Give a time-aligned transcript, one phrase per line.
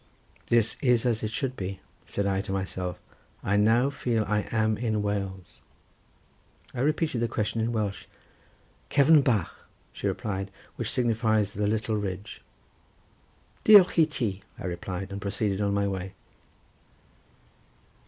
[0.47, 2.99] "This is as it should be," said I to myself;
[3.43, 5.61] "I now feel I am in Wales."
[6.73, 8.05] I repeated the question in Welsh.
[8.89, 12.41] "Cefn Bach," she replied—which signifies the little ridge.
[13.63, 16.15] "Diolch iti," I replied, and proceeded on my way.